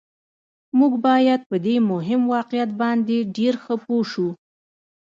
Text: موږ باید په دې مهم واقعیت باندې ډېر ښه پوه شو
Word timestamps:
موږ 0.79 0.93
باید 1.07 1.41
په 1.49 1.55
دې 1.65 1.75
مهم 1.91 2.21
واقعیت 2.35 2.69
باندې 2.81 3.17
ډېر 3.37 3.53
ښه 3.63 3.75
پوه 3.83 4.03
شو 4.11 4.29